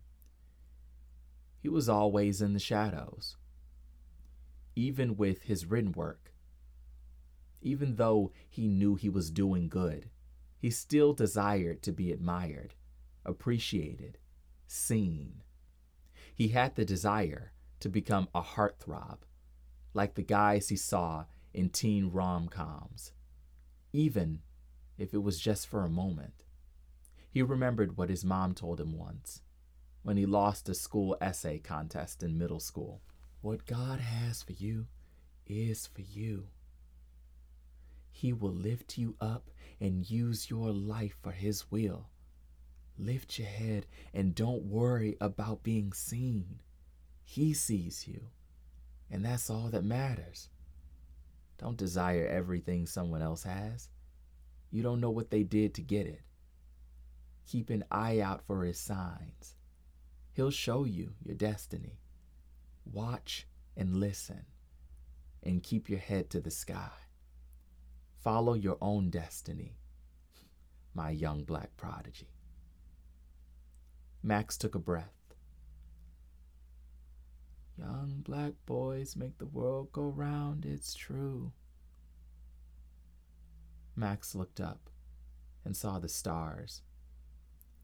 He 1.60 1.68
was 1.68 1.89
always 1.89 2.42
in 2.42 2.54
the 2.54 2.60
shadows, 2.60 3.36
even 4.75 5.18
with 5.18 5.44
his 5.44 5.66
written 5.66 5.92
work. 5.92 6.32
Even 7.62 7.96
though 7.96 8.32
he 8.48 8.68
knew 8.68 8.96
he 8.96 9.10
was 9.10 9.30
doing 9.30 9.68
good, 9.68 10.10
he 10.58 10.70
still 10.70 11.13
desired 11.13 11.82
to 11.84 11.92
be 11.92 12.13
admired, 12.13 12.75
appreciated, 13.25 14.18
seen. 14.68 15.42
He 16.34 16.50
had 16.50 16.75
the 16.75 16.86
desire 16.86 17.51
to 17.82 17.89
become 17.89 18.30
a 18.34 18.42
heartthrob, 18.42 19.20
like 19.94 20.16
the 20.16 20.24
guys 20.24 20.70
he 20.70 20.78
saw 20.78 21.25
in 21.54 21.70
teen 21.70 22.10
rom 22.10 22.48
coms, 22.48 23.12
even 23.92 24.39
if 24.98 25.13
it 25.13 25.24
was 25.24 25.39
just 25.39 25.68
for 25.68 25.84
a 25.84 25.89
moment. 25.89 26.46
He 27.30 27.42
remembered 27.42 27.98
what 27.98 28.10
his 28.10 28.24
mom 28.24 28.54
told 28.54 28.80
him 28.80 28.98
once 28.98 29.42
when 30.03 30.18
he 30.18 30.25
lost 30.25 30.70
a 30.70 30.74
school 30.74 31.18
essay 31.22 31.60
contest 31.60 32.24
in 32.24 32.38
middle 32.38 32.60
school. 32.60 33.01
What 33.41 33.65
God 33.65 34.00
has 34.00 34.44
for 34.44 34.53
you 34.53 34.88
is 35.48 35.88
for 35.88 36.01
you. 36.01 36.48
He 38.12 38.34
will 38.34 38.51
lift 38.51 38.98
you 38.98 39.15
up 39.22 39.50
and 39.79 40.10
use 40.10 40.50
your 40.50 40.72
life 40.72 41.15
for 41.22 41.32
His 41.32 41.72
will. 41.72 42.10
Lift 42.98 43.39
your 43.39 43.48
head 43.48 43.86
and 44.13 44.36
don't 44.36 44.63
worry 44.63 45.15
about 45.22 45.63
being 45.63 45.94
seen. 45.94 46.60
He 47.24 47.53
sees 47.53 48.08
you, 48.08 48.27
and 49.10 49.24
that's 49.24 49.50
all 49.50 49.70
that 49.70 49.86
matters. 49.86 50.50
Don't 51.58 51.77
desire 51.77 52.27
everything 52.27 52.86
someone 52.86 53.22
else 53.22 53.44
has. 53.44 53.88
You 54.72 54.84
don't 54.84 55.00
know 55.00 55.12
what 55.12 55.32
they 55.32 55.44
did 55.44 55.74
to 55.75 55.82
get 55.82 56.06
it. 56.06 56.22
Keep 57.48 57.70
an 57.70 57.86
eye 57.89 58.20
out 58.20 58.41
for 58.46 58.63
his 58.63 58.79
signs. 58.79 59.56
He'll 60.39 60.51
show 60.51 60.86
you 60.86 61.15
your 61.22 61.36
destiny. 61.36 62.00
Watch 62.89 63.46
and 63.75 63.98
listen, 63.98 64.46
and 65.43 65.62
keep 65.62 65.89
your 65.89 66.00
head 66.00 66.29
to 66.29 66.39
the 66.39 66.50
sky. 66.50 66.91
Follow 68.24 68.53
your 68.53 68.77
own 68.81 69.10
destiny, 69.10 69.75
my 70.93 71.10
young 71.10 71.43
black 71.43 71.75
prodigy. 71.75 72.29
Max 74.24 74.55
took 74.55 74.75
a 74.75 74.79
breath. 74.79 75.34
Young 77.77 78.22
black 78.24 78.53
boys 78.65 79.17
make 79.17 79.39
the 79.39 79.46
world 79.46 79.91
go 79.91 80.03
round, 80.03 80.65
it's 80.65 80.93
true. 80.93 81.51
Max 83.93 84.34
looked 84.34 84.62
up 84.62 84.89
and 85.65 85.75
saw 85.75 86.00
the 86.00 86.08
stars 86.08 86.81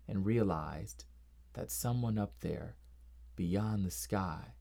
and 0.08 0.26
realized 0.26 1.04
that 1.56 1.72
someone 1.72 2.18
up 2.18 2.34
there 2.42 2.76
beyond 3.36 3.86
the 3.86 3.92
sky 3.92 4.54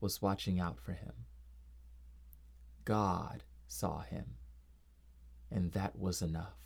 was 0.00 0.20
watching 0.20 0.60
out 0.60 0.78
for 0.80 0.92
him. 0.92 1.12
God 2.84 3.44
saw 3.68 4.00
him, 4.02 4.34
and 5.50 5.72
that 5.72 5.98
was 5.98 6.22
enough. 6.22 6.58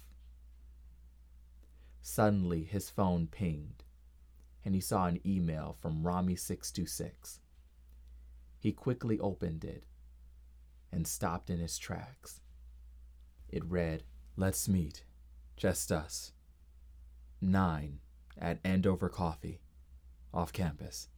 Suddenly, 2.00 2.64
his 2.64 2.90
phone 2.90 3.26
pinged, 3.26 3.84
and 4.64 4.74
he 4.74 4.80
saw 4.80 5.06
an 5.06 5.20
email 5.26 5.76
from 5.80 6.02
Rami626. 6.02 7.38
He 8.58 8.72
quickly 8.72 9.18
opened 9.18 9.64
it 9.64 9.84
and 10.90 11.06
stopped 11.06 11.50
in 11.50 11.58
his 11.58 11.76
tracks. 11.76 12.40
It 13.48 13.64
read, 13.64 14.04
Let's 14.36 14.68
meet, 14.68 15.04
just 15.56 15.92
us. 15.92 16.32
Nine 17.40 18.00
at 18.38 18.58
Andover 18.64 19.08
Coffee, 19.08 19.60
off 20.32 20.52
campus. 20.52 21.08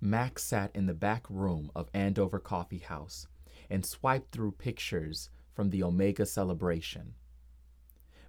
Max 0.00 0.44
sat 0.44 0.70
in 0.74 0.86
the 0.86 0.94
back 0.94 1.24
room 1.28 1.72
of 1.74 1.90
Andover 1.92 2.38
Coffee 2.38 2.78
House 2.78 3.26
and 3.68 3.84
swiped 3.84 4.30
through 4.30 4.52
pictures 4.52 5.28
from 5.52 5.70
the 5.70 5.82
Omega 5.82 6.24
celebration. 6.24 7.14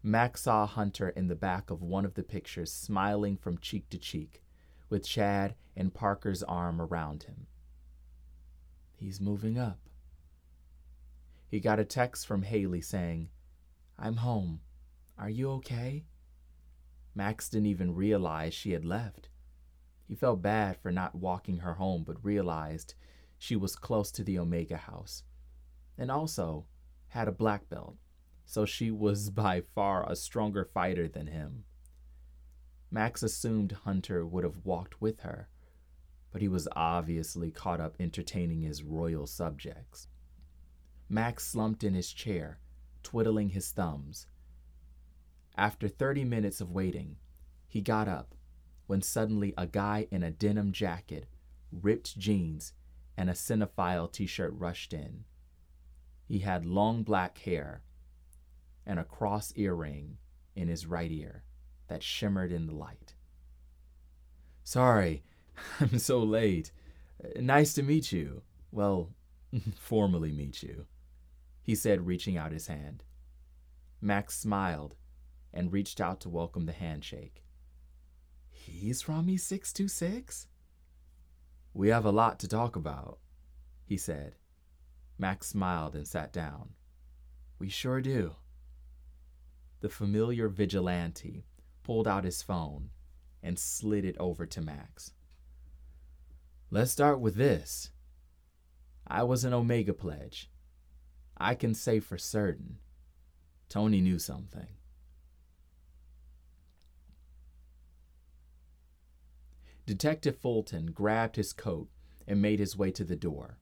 Max 0.02 0.44
saw 0.44 0.66
Hunter 0.66 1.10
in 1.10 1.28
the 1.28 1.36
back 1.36 1.70
of 1.70 1.84
one 1.84 2.06
of 2.06 2.16
the 2.16 2.24
pictures, 2.24 2.72
smiling 2.72 3.38
from 3.38 3.58
cheek 3.58 3.90
to 3.90 3.98
cheek, 3.98 4.42
with 4.90 5.06
Chad 5.06 5.56
and 5.76 5.94
Parker's 5.94 6.42
arm 6.42 6.82
around 6.82 7.24
him. 7.24 7.48
He's 8.96 9.22
moving 9.22 9.60
up. 9.60 9.89
He 11.50 11.60
got 11.60 11.80
a 11.80 11.86
text 11.86 12.28
from 12.28 12.44
Haley 12.44 12.82
saying, 12.82 13.30
I'm 13.98 14.18
home. 14.18 14.62
Are 15.18 15.30
you 15.30 15.50
okay? 15.54 16.06
Max 17.16 17.50
didn't 17.50 17.66
even 17.66 17.96
realize 17.96 18.54
she 18.54 18.72
had 18.72 18.86
left. 18.86 19.30
He 20.08 20.16
felt 20.16 20.42
bad 20.42 20.78
for 20.78 20.92
not 20.92 21.16
walking 21.16 21.58
her 21.58 21.74
home, 21.74 22.04
but 22.06 22.24
realized 22.24 22.94
she 23.38 23.56
was 23.56 23.76
close 23.76 24.12
to 24.12 24.24
the 24.24 24.38
Omega 24.38 24.78
house 24.78 25.24
and 25.98 26.12
also 26.12 26.66
had 27.10 27.28
a 27.28 27.32
black 27.32 27.68
belt, 27.70 27.98
so 28.46 28.66
she 28.66 28.92
was 28.92 29.30
by 29.32 29.62
far 29.62 30.10
a 30.10 30.16
stronger 30.16 30.64
fighter 30.64 31.08
than 31.08 31.28
him. 31.28 31.64
Max 32.92 33.22
assumed 33.22 33.72
Hunter 33.72 34.26
would 34.26 34.44
have 34.44 34.64
walked 34.64 35.02
with 35.02 35.22
her, 35.22 35.50
but 36.32 36.42
he 36.42 36.48
was 36.48 36.68
obviously 36.76 37.52
caught 37.52 37.82
up 37.82 37.96
entertaining 38.00 38.62
his 38.62 38.84
royal 38.84 39.28
subjects. 39.28 40.08
Max 41.12 41.48
slumped 41.48 41.84
in 41.84 41.96
his 41.96 42.14
chair, 42.14 42.60
twiddling 43.02 43.50
his 43.50 43.72
thumbs. 43.72 44.28
After 45.58 45.88
30 45.88 46.24
minutes 46.24 46.62
of 46.62 46.72
waiting, 46.72 47.18
he 47.68 47.82
got 47.82 48.08
up 48.08 48.36
when 48.86 49.02
suddenly 49.02 49.54
a 49.58 49.66
guy 49.66 50.08
in 50.12 50.22
a 50.22 50.30
denim 50.30 50.72
jacket, 50.72 51.28
ripped 51.72 52.18
jeans, 52.18 52.74
and 53.18 53.28
a 53.28 53.34
cinephile 53.34 54.12
t 54.12 54.28
shirt 54.28 54.54
rushed 54.54 54.94
in. 54.94 55.26
He 56.28 56.40
had 56.40 56.64
long 56.64 57.02
black 57.02 57.40
hair 57.40 57.82
and 58.86 59.00
a 59.00 59.04
cross 59.04 59.52
earring 59.56 60.18
in 60.56 60.68
his 60.68 60.86
right 60.86 61.12
ear 61.12 61.44
that 61.88 62.04
shimmered 62.04 62.52
in 62.52 62.68
the 62.68 62.76
light. 62.76 63.16
Sorry, 64.64 65.24
I'm 65.80 65.98
so 65.98 66.20
late. 66.20 66.72
Nice 67.36 67.74
to 67.74 67.84
meet 67.84 68.12
you. 68.12 68.44
Well, 68.72 69.10
formally 69.76 70.32
meet 70.32 70.62
you 70.62 70.86
he 71.62 71.76
said, 71.76 72.06
reaching 72.06 72.38
out 72.38 72.52
his 72.52 72.68
hand. 72.68 73.04
Max 74.02 74.38
smiled 74.38 74.96
and 75.54 75.74
reached 75.74 76.00
out 76.00 76.22
to 76.22 76.30
welcome 76.30 76.66
the 76.66 76.72
handshake. 76.72 77.44
He's 78.50 79.08
Rami 79.08 79.38
626? 79.38 80.48
We 81.74 81.90
have 81.90 82.06
a 82.06 82.12
lot 82.12 82.40
to 82.40 82.48
talk 82.48 82.76
about, 82.76 83.20
he 83.86 83.98
said. 83.98 84.36
Max 85.18 85.48
smiled 85.48 85.96
and 85.96 86.08
sat 86.08 86.32
down. 86.32 86.70
We 87.58 87.70
sure 87.70 88.02
do. 88.02 88.36
The 89.82 89.90
familiar 89.90 90.48
vigilante 90.50 91.46
pulled 91.84 92.08
out 92.08 92.24
his 92.24 92.42
phone 92.42 92.90
and 93.42 93.58
slid 93.58 94.06
it 94.06 94.18
over 94.20 94.46
to 94.46 94.62
Max. 94.62 95.14
Let's 96.72 96.92
start 96.92 97.20
with 97.20 97.36
this. 97.36 97.92
I 99.08 99.24
was 99.24 99.44
an 99.44 99.54
Omega 99.54 99.94
pledge 99.94 100.50
I 101.40 101.56
can 101.56 101.74
say 101.74 102.00
for 102.00 102.18
certain 102.18 102.78
Tony 103.70 104.02
knew 104.02 104.20
something. 104.20 104.68
Detective 109.86 110.38
Fulton 110.38 110.88
grabbed 110.92 111.36
his 111.36 111.54
coat 111.54 111.88
and 112.28 112.42
made 112.42 112.60
his 112.60 112.78
way 112.78 112.92
to 112.92 113.04
the 113.04 113.16
door. 113.16 113.58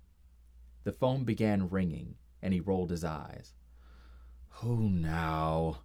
The 0.84 0.92
phone 0.92 1.24
began 1.24 1.70
ringing, 1.70 2.16
and 2.42 2.54
he 2.54 2.60
rolled 2.60 2.92
his 2.92 3.04
eyes. 3.04 3.54
Who 4.62 4.90
now? 4.90 5.80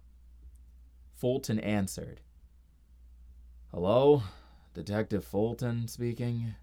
Fulton 1.13 1.59
answered. 1.59 2.21
Hello, 3.71 4.23
Detective 4.73 5.23
Fulton 5.23 5.87
speaking. 5.87 6.55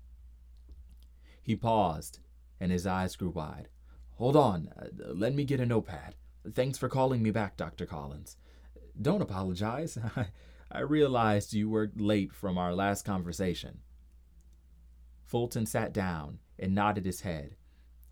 He 1.42 1.56
paused, 1.56 2.18
and 2.58 2.70
his 2.70 2.86
eyes 2.86 3.16
grew 3.16 3.30
wide. 3.30 3.68
Hold 4.20 4.36
on, 4.36 4.68
uh, 4.78 5.14
let 5.14 5.34
me 5.34 5.44
get 5.44 5.60
a 5.60 5.66
notepad. 5.66 6.14
Thanks 6.52 6.76
for 6.76 6.90
calling 6.90 7.22
me 7.22 7.30
back, 7.30 7.56
Dr. 7.56 7.86
Collins. 7.86 8.36
Don't 9.00 9.22
apologize. 9.22 9.96
I 10.70 10.80
realized 10.80 11.54
you 11.54 11.70
were 11.70 11.90
late 11.96 12.30
from 12.30 12.58
our 12.58 12.74
last 12.74 13.06
conversation. 13.06 13.78
Fulton 15.24 15.64
sat 15.64 15.94
down 15.94 16.40
and 16.58 16.74
nodded 16.74 17.06
his 17.06 17.22
head 17.22 17.56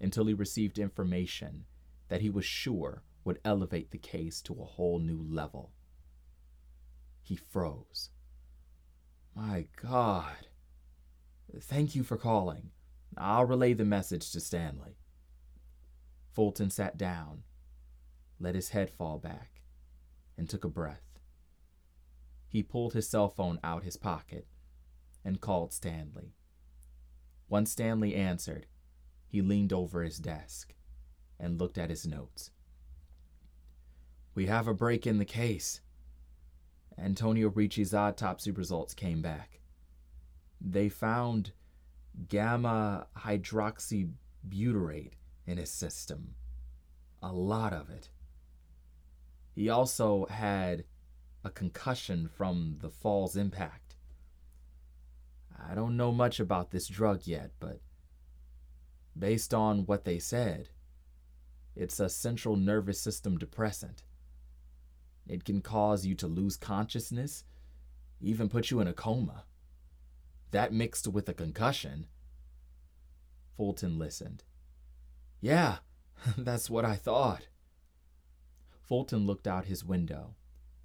until 0.00 0.24
he 0.24 0.32
received 0.32 0.78
information 0.78 1.66
that 2.08 2.22
he 2.22 2.30
was 2.30 2.46
sure 2.46 3.02
would 3.24 3.38
elevate 3.44 3.90
the 3.90 3.98
case 3.98 4.40
to 4.40 4.54
a 4.54 4.64
whole 4.64 4.98
new 4.98 5.22
level. 5.28 5.72
He 7.20 7.36
froze. 7.36 8.08
My 9.36 9.66
God. 9.82 10.48
Thank 11.60 11.94
you 11.94 12.02
for 12.02 12.16
calling. 12.16 12.70
I'll 13.18 13.44
relay 13.44 13.74
the 13.74 13.84
message 13.84 14.32
to 14.32 14.40
Stanley. 14.40 14.96
Fulton 16.32 16.70
sat 16.70 16.96
down, 16.96 17.42
let 18.38 18.54
his 18.54 18.70
head 18.70 18.90
fall 18.90 19.18
back, 19.18 19.62
and 20.36 20.48
took 20.48 20.64
a 20.64 20.68
breath. 20.68 21.18
He 22.48 22.62
pulled 22.62 22.94
his 22.94 23.08
cell 23.08 23.28
phone 23.28 23.58
out 23.62 23.84
his 23.84 23.96
pocket 23.96 24.46
and 25.24 25.40
called 25.40 25.72
Stanley. 25.72 26.34
Once 27.48 27.72
Stanley 27.72 28.14
answered, 28.14 28.66
he 29.26 29.42
leaned 29.42 29.72
over 29.72 30.02
his 30.02 30.18
desk 30.18 30.74
and 31.38 31.58
looked 31.60 31.78
at 31.78 31.90
his 31.90 32.06
notes. 32.06 32.50
We 34.34 34.46
have 34.46 34.68
a 34.68 34.74
break 34.74 35.06
in 35.06 35.18
the 35.18 35.24
case. 35.24 35.80
Antonio 36.96 37.50
Ricci's 37.50 37.92
autopsy 37.92 38.50
results 38.50 38.94
came 38.94 39.20
back. 39.20 39.60
They 40.60 40.88
found 40.88 41.52
gamma 42.28 43.06
hydroxybutyrate 43.18 45.12
in 45.48 45.56
his 45.56 45.70
system. 45.70 46.34
A 47.22 47.32
lot 47.32 47.72
of 47.72 47.88
it. 47.88 48.10
He 49.54 49.70
also 49.70 50.26
had 50.26 50.84
a 51.42 51.50
concussion 51.50 52.28
from 52.28 52.76
the 52.82 52.90
fall's 52.90 53.34
impact. 53.34 53.96
I 55.58 55.74
don't 55.74 55.96
know 55.96 56.12
much 56.12 56.38
about 56.38 56.70
this 56.70 56.86
drug 56.86 57.22
yet, 57.24 57.52
but 57.58 57.80
based 59.18 59.54
on 59.54 59.86
what 59.86 60.04
they 60.04 60.18
said, 60.18 60.68
it's 61.74 61.98
a 61.98 62.10
central 62.10 62.54
nervous 62.56 63.00
system 63.00 63.38
depressant. 63.38 64.02
It 65.26 65.44
can 65.44 65.62
cause 65.62 66.04
you 66.04 66.14
to 66.16 66.26
lose 66.26 66.56
consciousness, 66.56 67.44
even 68.20 68.50
put 68.50 68.70
you 68.70 68.80
in 68.80 68.86
a 68.86 68.92
coma. 68.92 69.44
That 70.50 70.72
mixed 70.72 71.08
with 71.08 71.28
a 71.28 71.34
concussion. 71.34 72.06
Fulton 73.56 73.98
listened. 73.98 74.44
Yeah, 75.40 75.76
that's 76.38 76.68
what 76.68 76.84
I 76.84 76.96
thought. 76.96 77.48
Fulton 78.82 79.26
looked 79.26 79.46
out 79.46 79.66
his 79.66 79.84
window 79.84 80.34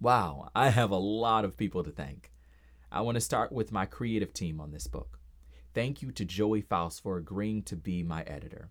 Wow, 0.00 0.48
I 0.54 0.70
have 0.70 0.90
a 0.90 0.96
lot 0.96 1.44
of 1.44 1.58
people 1.58 1.84
to 1.84 1.90
thank. 1.90 2.32
I 2.90 3.02
want 3.02 3.16
to 3.16 3.20
start 3.20 3.52
with 3.52 3.72
my 3.72 3.84
creative 3.84 4.32
team 4.32 4.58
on 4.58 4.70
this 4.70 4.86
book. 4.86 5.18
Thank 5.74 6.00
you 6.00 6.10
to 6.12 6.24
Joey 6.24 6.62
Faust 6.62 7.02
for 7.02 7.18
agreeing 7.18 7.62
to 7.64 7.76
be 7.76 8.02
my 8.02 8.22
editor. 8.22 8.70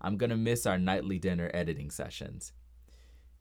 I'm 0.00 0.16
going 0.16 0.30
to 0.30 0.36
miss 0.36 0.64
our 0.64 0.78
nightly 0.78 1.18
dinner 1.18 1.50
editing 1.52 1.90
sessions. 1.90 2.52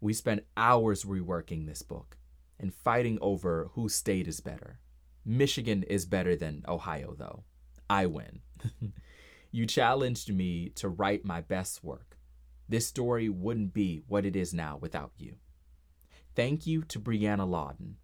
We 0.01 0.11
spent 0.11 0.43
hours 0.57 1.05
reworking 1.05 1.67
this 1.67 1.83
book 1.83 2.17
and 2.59 2.73
fighting 2.73 3.17
over 3.21 3.69
whose 3.75 3.95
state 3.95 4.27
is 4.27 4.41
better. 4.41 4.79
Michigan 5.25 5.83
is 5.83 6.05
better 6.05 6.35
than 6.35 6.63
Ohio, 6.67 7.15
though. 7.17 7.43
I 7.89 8.05
win. 8.07 8.41
you 9.51 9.65
challenged 9.65 10.33
me 10.33 10.69
to 10.75 10.89
write 10.89 11.25
my 11.25 11.41
best 11.41 11.83
work. 11.83 12.17
This 12.67 12.87
story 12.87 13.29
wouldn't 13.29 13.73
be 13.73 14.03
what 14.07 14.25
it 14.25 14.35
is 14.35 14.53
now 14.53 14.77
without 14.77 15.11
you. 15.17 15.35
Thank 16.35 16.65
you 16.65 16.81
to 16.83 16.99
Brianna 16.99 17.47
Lawden 17.47 17.95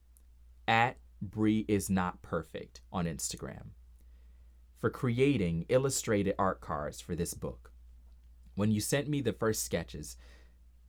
at 0.68 0.98
Bree 1.22 1.66
is 1.68 1.90
not 1.90 2.22
perfect 2.22 2.82
on 2.92 3.06
Instagram 3.06 3.72
for 4.78 4.90
creating 4.90 5.66
illustrated 5.68 6.36
art 6.40 6.62
cards 6.62 7.02
for 7.02 7.16
this 7.16 7.34
book. 7.34 7.72
When 8.56 8.72
you 8.72 8.80
sent 8.80 9.10
me 9.10 9.22
the 9.22 9.34
first 9.34 9.64
sketches, 9.64 10.16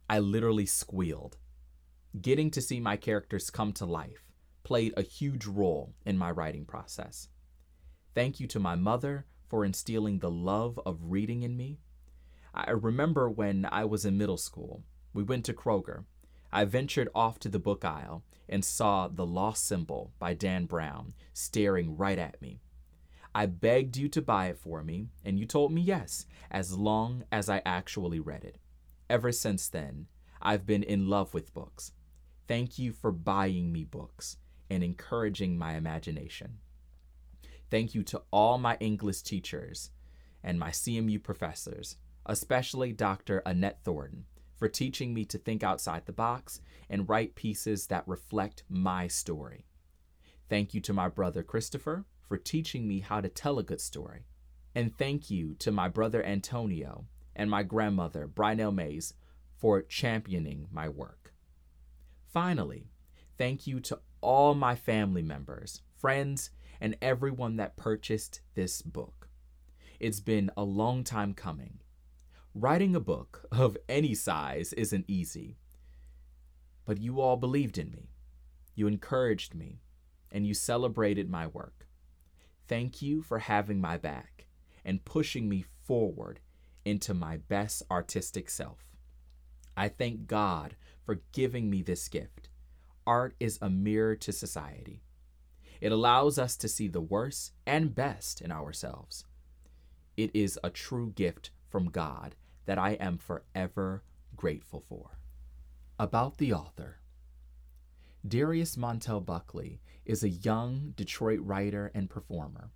I 0.08 0.18
literally 0.18 0.66
squealed. 0.66 1.38
Getting 2.20 2.50
to 2.52 2.60
see 2.60 2.78
my 2.78 2.96
characters 2.96 3.50
come 3.50 3.72
to 3.74 3.86
life 3.86 4.29
played 4.62 4.94
a 4.96 5.02
huge 5.02 5.46
role 5.46 5.94
in 6.04 6.18
my 6.18 6.30
writing 6.30 6.64
process. 6.64 7.28
Thank 8.14 8.40
you 8.40 8.46
to 8.48 8.58
my 8.58 8.74
mother 8.74 9.26
for 9.48 9.64
instilling 9.64 10.18
the 10.18 10.30
love 10.30 10.78
of 10.84 11.10
reading 11.10 11.42
in 11.42 11.56
me. 11.56 11.78
I 12.54 12.70
remember 12.70 13.28
when 13.28 13.66
I 13.70 13.84
was 13.84 14.04
in 14.04 14.18
middle 14.18 14.36
school, 14.36 14.82
we 15.12 15.22
went 15.22 15.44
to 15.46 15.54
Kroger. 15.54 16.04
I 16.52 16.64
ventured 16.64 17.08
off 17.14 17.38
to 17.40 17.48
the 17.48 17.60
book 17.60 17.84
aisle 17.84 18.24
and 18.48 18.64
saw 18.64 19.06
The 19.06 19.26
Lost 19.26 19.66
Symbol 19.66 20.12
by 20.18 20.34
Dan 20.34 20.66
Brown 20.66 21.14
staring 21.32 21.96
right 21.96 22.18
at 22.18 22.42
me. 22.42 22.60
I 23.32 23.46
begged 23.46 23.96
you 23.96 24.08
to 24.08 24.22
buy 24.22 24.48
it 24.48 24.58
for 24.58 24.82
me, 24.82 25.10
and 25.24 25.38
you 25.38 25.46
told 25.46 25.72
me 25.72 25.80
yes, 25.80 26.26
as 26.50 26.76
long 26.76 27.22
as 27.30 27.48
I 27.48 27.62
actually 27.64 28.18
read 28.18 28.42
it. 28.42 28.58
Ever 29.08 29.30
since 29.30 29.68
then, 29.68 30.08
I've 30.42 30.66
been 30.66 30.82
in 30.82 31.08
love 31.08 31.32
with 31.32 31.54
books. 31.54 31.92
Thank 32.48 32.76
you 32.76 32.92
for 32.92 33.12
buying 33.12 33.72
me 33.72 33.84
books 33.84 34.36
and 34.70 34.82
encouraging 34.82 35.58
my 35.58 35.74
imagination. 35.74 36.58
Thank 37.70 37.94
you 37.94 38.02
to 38.04 38.22
all 38.30 38.58
my 38.58 38.76
English 38.80 39.22
teachers 39.22 39.90
and 40.42 40.58
my 40.58 40.70
CMU 40.70 41.22
professors, 41.22 41.96
especially 42.26 42.92
Dr. 42.92 43.42
Annette 43.46 43.80
Thornton, 43.84 44.24
for 44.56 44.68
teaching 44.68 45.14
me 45.14 45.24
to 45.26 45.38
think 45.38 45.62
outside 45.62 46.06
the 46.06 46.12
box 46.12 46.60
and 46.88 47.08
write 47.08 47.34
pieces 47.34 47.86
that 47.86 48.06
reflect 48.06 48.64
my 48.68 49.06
story. 49.08 49.66
Thank 50.48 50.74
you 50.74 50.80
to 50.82 50.92
my 50.92 51.08
brother 51.08 51.42
Christopher 51.42 52.04
for 52.28 52.36
teaching 52.36 52.86
me 52.86 53.00
how 53.00 53.20
to 53.20 53.28
tell 53.28 53.58
a 53.58 53.62
good 53.62 53.80
story. 53.80 54.26
And 54.74 54.96
thank 54.96 55.30
you 55.30 55.54
to 55.60 55.72
my 55.72 55.88
brother 55.88 56.24
Antonio 56.24 57.06
and 57.34 57.50
my 57.50 57.62
grandmother, 57.62 58.28
Brynell 58.28 58.74
Mays, 58.74 59.14
for 59.56 59.82
championing 59.82 60.68
my 60.72 60.88
work. 60.88 61.32
Finally, 62.32 62.90
thank 63.36 63.66
you 63.66 63.80
to 63.80 64.00
all 64.20 64.54
my 64.54 64.74
family 64.74 65.22
members, 65.22 65.82
friends, 65.96 66.50
and 66.80 66.96
everyone 67.02 67.56
that 67.56 67.76
purchased 67.76 68.40
this 68.54 68.82
book. 68.82 69.28
It's 69.98 70.20
been 70.20 70.50
a 70.56 70.62
long 70.62 71.04
time 71.04 71.34
coming. 71.34 71.80
Writing 72.54 72.96
a 72.96 73.00
book 73.00 73.46
of 73.52 73.76
any 73.88 74.14
size 74.14 74.72
isn't 74.72 75.04
easy, 75.08 75.58
but 76.84 77.00
you 77.00 77.20
all 77.20 77.36
believed 77.36 77.78
in 77.78 77.90
me. 77.90 78.10
You 78.74 78.86
encouraged 78.86 79.54
me, 79.54 79.82
and 80.32 80.46
you 80.46 80.54
celebrated 80.54 81.30
my 81.30 81.46
work. 81.46 81.86
Thank 82.66 83.02
you 83.02 83.22
for 83.22 83.40
having 83.40 83.80
my 83.80 83.98
back 83.98 84.46
and 84.84 85.04
pushing 85.04 85.48
me 85.48 85.64
forward 85.86 86.40
into 86.84 87.14
my 87.14 87.36
best 87.36 87.82
artistic 87.90 88.48
self. 88.48 88.78
I 89.76 89.88
thank 89.88 90.26
God 90.26 90.76
for 91.04 91.22
giving 91.32 91.70
me 91.70 91.82
this 91.82 92.08
gift. 92.08 92.49
Art 93.06 93.34
is 93.40 93.58
a 93.60 93.70
mirror 93.70 94.16
to 94.16 94.32
society. 94.32 95.02
It 95.80 95.92
allows 95.92 96.38
us 96.38 96.56
to 96.58 96.68
see 96.68 96.88
the 96.88 97.00
worst 97.00 97.52
and 97.66 97.94
best 97.94 98.40
in 98.40 98.52
ourselves. 98.52 99.24
It 100.16 100.30
is 100.34 100.58
a 100.62 100.70
true 100.70 101.12
gift 101.14 101.50
from 101.68 101.90
God 101.90 102.34
that 102.66 102.78
I 102.78 102.92
am 102.92 103.16
forever 103.18 104.02
grateful 104.36 104.84
for. 104.88 105.18
About 105.98 106.38
the 106.38 106.52
author 106.52 107.00
Darius 108.26 108.76
Montel 108.76 109.24
Buckley 109.24 109.80
is 110.04 110.22
a 110.22 110.28
young 110.28 110.92
Detroit 110.94 111.40
writer 111.40 111.90
and 111.94 112.10
performer. 112.10 112.70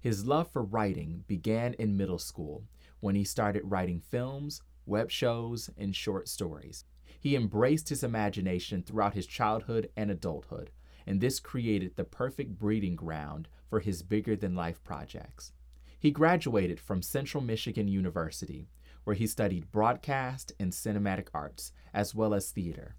His 0.00 0.26
love 0.26 0.50
for 0.50 0.64
writing 0.64 1.24
began 1.28 1.74
in 1.74 1.96
middle 1.96 2.18
school 2.18 2.64
when 2.98 3.14
he 3.14 3.22
started 3.22 3.62
writing 3.64 4.00
films, 4.00 4.62
web 4.84 5.10
shows, 5.10 5.70
and 5.78 5.94
short 5.94 6.28
stories. 6.28 6.84
He 7.22 7.36
embraced 7.36 7.88
his 7.88 8.02
imagination 8.02 8.82
throughout 8.82 9.14
his 9.14 9.28
childhood 9.28 9.88
and 9.96 10.10
adulthood, 10.10 10.72
and 11.06 11.20
this 11.20 11.38
created 11.38 11.94
the 11.94 12.02
perfect 12.02 12.58
breeding 12.58 12.96
ground 12.96 13.46
for 13.70 13.78
his 13.78 14.02
bigger 14.02 14.34
than 14.34 14.56
life 14.56 14.82
projects. 14.82 15.52
He 16.00 16.10
graduated 16.10 16.80
from 16.80 17.00
Central 17.00 17.40
Michigan 17.40 17.86
University, 17.86 18.66
where 19.04 19.14
he 19.14 19.28
studied 19.28 19.70
broadcast 19.70 20.50
and 20.58 20.72
cinematic 20.72 21.28
arts, 21.32 21.70
as 21.94 22.12
well 22.12 22.34
as 22.34 22.50
theater. 22.50 22.96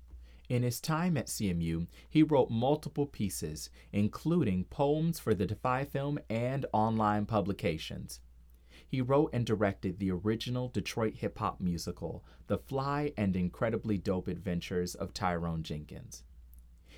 In 0.47 0.63
his 0.63 0.79
time 0.79 1.17
at 1.17 1.27
CMU, 1.27 1.87
he 2.09 2.23
wrote 2.23 2.49
multiple 2.49 3.07
pieces, 3.07 3.69
including 3.91 4.63
poems 4.63 5.19
for 5.19 5.33
the 5.33 5.45
Defy 5.45 5.83
Film 5.83 6.17
and 6.29 6.65
online 6.71 7.25
publications. 7.25 8.21
He 8.93 9.01
wrote 9.01 9.31
and 9.33 9.43
directed 9.43 9.97
the 9.97 10.11
original 10.11 10.67
Detroit 10.69 11.15
hip 11.15 11.39
hop 11.39 11.59
musical, 11.59 12.23
The 12.45 12.59
Fly 12.59 13.11
and 13.17 13.35
Incredibly 13.35 13.97
Dope 13.97 14.27
Adventures 14.27 14.93
of 14.93 15.15
Tyrone 15.15 15.63
Jenkins. 15.63 16.21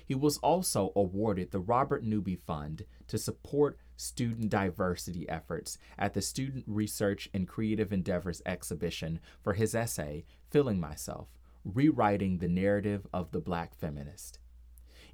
He 0.04 0.14
was 0.14 0.36
also 0.36 0.92
awarded 0.94 1.52
the 1.52 1.58
Robert 1.58 2.04
Newby 2.04 2.36
Fund 2.36 2.84
to 3.08 3.16
support 3.16 3.78
student 3.96 4.50
diversity 4.50 5.26
efforts 5.30 5.78
at 5.98 6.12
the 6.12 6.20
Student 6.20 6.64
Research 6.66 7.30
and 7.32 7.48
Creative 7.48 7.90
Endeavors 7.90 8.42
exhibition 8.44 9.18
for 9.40 9.54
his 9.54 9.74
essay, 9.74 10.26
Feeling 10.50 10.78
Myself 10.78 11.28
Rewriting 11.64 12.40
the 12.40 12.48
Narrative 12.48 13.06
of 13.14 13.30
the 13.30 13.40
Black 13.40 13.74
Feminist. 13.74 14.38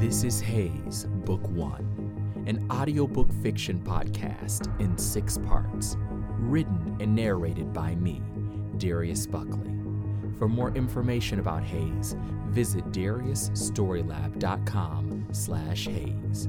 This 0.00 0.24
is 0.24 0.40
Haze, 0.40 1.04
Book 1.26 1.46
One, 1.50 2.42
an 2.46 2.66
audiobook 2.70 3.30
fiction 3.42 3.82
podcast 3.84 4.80
in 4.80 4.96
six 4.96 5.36
parts, 5.36 5.98
written 6.38 6.96
and 7.00 7.14
narrated 7.14 7.74
by 7.74 7.94
me, 7.96 8.22
Darius 8.78 9.26
Buckley. 9.26 9.75
For 10.38 10.48
more 10.48 10.70
information 10.72 11.40
about 11.40 11.62
Haze, 11.62 12.16
visit 12.48 12.84
dariusstorylab.com 12.92 15.26
slash 15.32 15.86
haze. 15.86 16.48